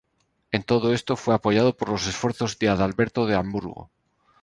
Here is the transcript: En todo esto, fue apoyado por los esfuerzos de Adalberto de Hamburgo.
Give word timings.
En 0.51 0.63
todo 0.63 0.93
esto, 0.95 1.15
fue 1.15 1.35
apoyado 1.35 1.77
por 1.77 1.89
los 1.89 2.07
esfuerzos 2.07 2.57
de 2.57 2.69
Adalberto 2.69 3.27
de 3.27 3.35
Hamburgo. 3.35 3.91